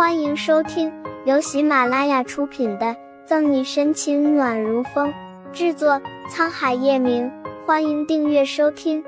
[0.00, 0.90] 欢迎收听
[1.26, 2.86] 由喜马拉雅出品的
[3.26, 5.12] 《赠你深情暖如风》，
[5.52, 7.30] 制作沧海夜明。
[7.66, 9.04] 欢迎订阅收听。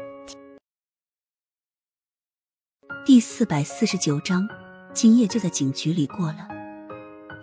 [3.06, 4.46] 第四百四十九章，
[4.92, 6.46] 今夜就在警局里过了。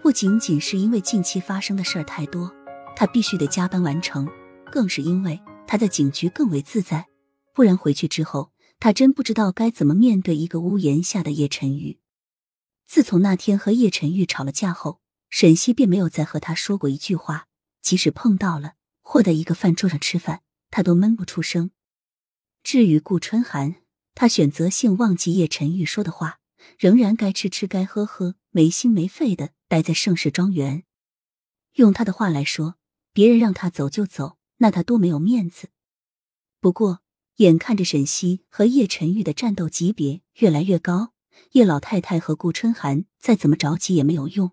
[0.04, 2.54] 不仅仅是因为近期发生的事儿太多，
[2.96, 4.28] 他必须得加班完成，
[4.72, 7.08] 更是因为他在警局更为自在。
[7.56, 11.98] 不然回去之后，他真不知道该怎么面对一个屋檐下的叶晨宇。
[12.90, 15.00] 自从那天和叶晨玉吵了架后，
[15.30, 17.46] 沈西便没有再和他说过一句话。
[17.84, 21.70] 即使碰到了，或在一个饭桌上吃饭，他都闷不出声。
[22.64, 23.76] 至于顾春寒，
[24.16, 26.40] 他选择性忘记叶晨玉说的话，
[26.80, 30.84] 仍然该吃吃该喝喝，没心没肺的待在盛世庄园。
[31.74, 32.78] 用他的话来说，
[33.14, 35.70] 别人让他走就走，那他多没有面子。
[36.60, 37.04] 不过，
[37.36, 41.14] 眼看着沈西和叶晨玉的战斗级别越来越高。
[41.52, 44.52] 叶老太太和顾春寒再怎么着急也没有用，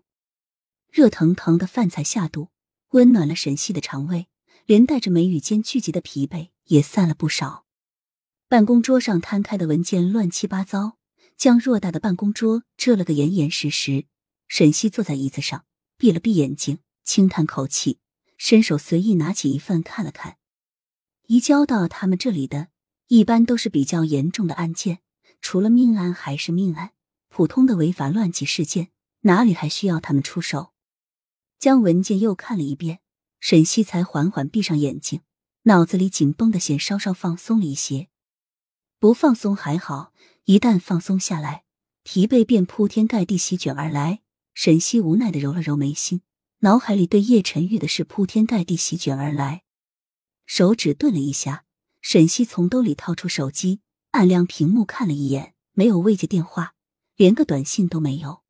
[0.91, 2.49] 热腾腾的饭菜下肚，
[2.89, 4.27] 温暖了沈西的肠胃，
[4.65, 7.65] 连带着眉宇间聚集的疲惫也散了不少。
[8.47, 10.97] 办公桌上摊开的文件乱七八糟，
[11.35, 14.05] 将偌大的办公桌遮了个严严实实。
[14.47, 15.65] 沈西坐在椅子上，
[15.97, 17.99] 闭了闭眼睛，轻叹口气，
[18.37, 20.37] 伸手随意拿起一份看了看。
[21.27, 22.69] 移交到他们这里的，
[23.07, 24.99] 一般都是比较严重的案件。
[25.41, 26.93] 除了命案还是命案，
[27.29, 28.89] 普通的违法乱纪事件
[29.21, 30.73] 哪里还需要他们出手？
[31.59, 32.99] 将文件又看了一遍，
[33.39, 35.21] 沈西才缓缓闭上眼睛，
[35.63, 38.09] 脑子里紧绷的弦稍稍放松了一些。
[38.99, 40.13] 不放松还好，
[40.45, 41.63] 一旦放松下来，
[42.03, 44.21] 疲惫便铺天盖地席卷而来。
[44.53, 46.21] 沈西无奈的揉了揉眉心，
[46.59, 49.63] 脑海里对叶晨玉的事铺天盖地席卷而来，
[50.47, 51.65] 手指顿了一下，
[52.01, 53.81] 沈西从兜里掏出手机。
[54.17, 56.73] 按亮屏幕看了一眼，没有未接电话，
[57.15, 58.41] 连个短信都没有。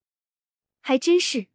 [0.79, 1.47] 还真是。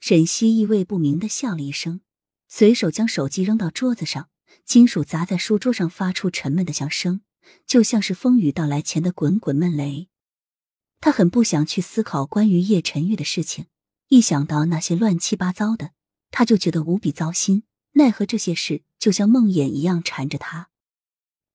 [0.00, 2.00] 沈西意味不明的笑了一声，
[2.48, 4.30] 随手将手机扔到桌子上，
[4.64, 7.20] 金属砸在书桌上，发出沉闷的响声，
[7.66, 10.08] 就像是风雨到来前的滚滚闷雷。
[10.98, 13.66] 他很不想去思考关于叶晨玉的事情，
[14.08, 15.90] 一想到那些乱七八糟的，
[16.30, 17.64] 他就觉得无比糟心。
[17.92, 20.70] 奈何这些事就像梦魇一样缠着他。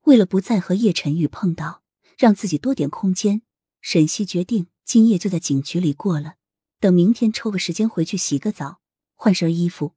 [0.03, 1.83] 为了不再和叶晨玉碰到，
[2.17, 3.41] 让自己多点空间，
[3.81, 6.35] 沈西决定今夜就在警局里过了。
[6.79, 8.81] 等明天抽个时间回去洗个澡，
[9.15, 9.93] 换身衣服。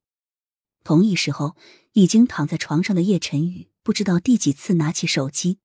[0.85, 1.57] 同一时候，
[1.91, 5.59] 已经躺在床上的叶晨宇不知道第几次拿起手机，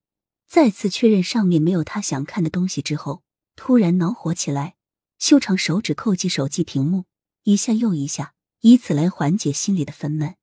[0.49, 3.23] 再次确认上面没有他想看的东西之后，
[3.55, 4.75] 突然恼火起来，
[5.21, 7.05] 修长手指扣击手机屏幕，
[7.45, 10.35] 一下又一下，以此来缓解心里的愤懑。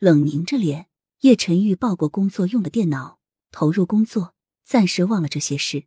[0.00, 0.88] 冷凝着脸。
[1.24, 3.18] 叶晨玉抱过工作用的电脑，
[3.50, 5.86] 投入工作，暂时忘了这些事。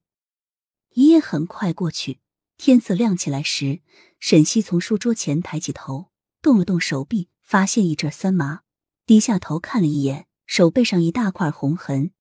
[0.95, 2.21] 一夜很快过去，
[2.57, 3.81] 天色亮起来时，
[4.19, 6.09] 沈西从书桌前抬起头，
[6.41, 8.61] 动了动手臂，发现一阵酸麻，
[9.05, 12.13] 低下头看了一眼手背上一大块红痕。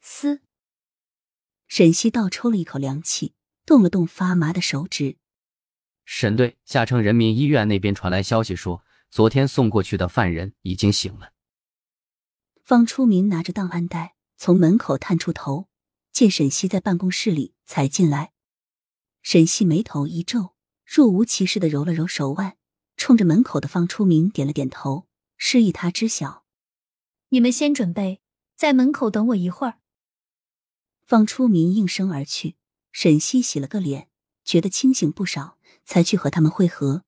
[0.00, 0.40] 嘶！
[1.68, 3.34] 沈西倒抽了一口凉气，
[3.64, 5.18] 动了动发麻的手指。
[6.04, 11.33] 沈队，下城人民医院那边传来消息说，昨天送过去的犯人已经醒了。
[12.64, 15.68] 方初明拿着档案袋从门口探出头，
[16.12, 18.32] 见沈西在办公室里，才进来。
[19.20, 20.54] 沈西眉头一皱，
[20.86, 22.56] 若无其事的揉了揉手腕，
[22.96, 26.46] 冲着门口的方初明点了点头，示意他知晓。
[27.28, 28.22] 你们先准备，
[28.56, 29.78] 在门口等我一会儿。
[31.02, 32.56] 方初明应声而去。
[32.92, 34.08] 沈西洗了个脸，
[34.42, 37.04] 觉得清醒不少，才去和他们会合。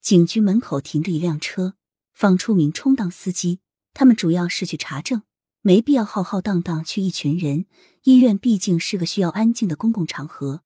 [0.00, 1.74] 警局门口停着一辆车，
[2.14, 3.60] 方初明充当司机。
[3.94, 5.22] 他们主要是去查证，
[5.60, 7.66] 没必要浩浩荡荡去一群人。
[8.02, 10.62] 医院毕竟是个需要安静的公共场合。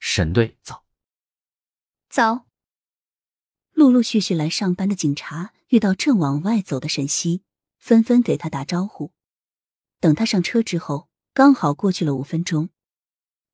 [0.00, 0.84] 沈队走。
[2.08, 2.46] 走。
[3.72, 7.42] 陆陆续续来上班的警察遇到正往外走的沈西，
[7.78, 9.12] 纷纷给他打招呼。
[10.00, 12.70] 等他上车之后，刚好过去了五分钟。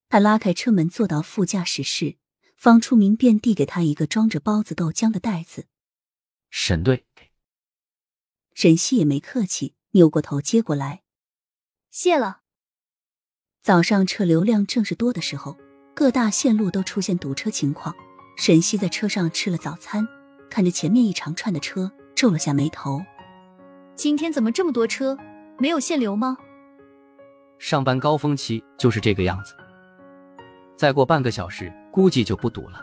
[0.09, 2.17] 他拉开车门，坐到副驾驶室，
[2.57, 5.67] 方初明便递给他一个装着包子、豆浆的袋子。
[6.49, 7.05] 沈队。
[8.55, 11.03] 沈西也没客气，扭过头接过来，
[11.91, 12.39] 谢了。
[13.63, 15.59] 早上车流量正是多的时候，
[15.93, 17.95] 各大线路都出现堵车情况。
[18.37, 20.07] 沈西在车上吃了早餐，
[20.49, 23.01] 看着前面一长串的车，皱了下眉头。
[23.97, 25.19] 今天怎么这么多车？
[25.59, 26.37] 没有限流吗？
[27.59, 29.57] 上班高峰期就是这个样子，
[30.77, 32.81] 再过半个小时估计就不堵了。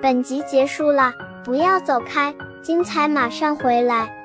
[0.00, 1.12] 本集结束了。
[1.44, 4.19] 不要走开，精彩马上回来。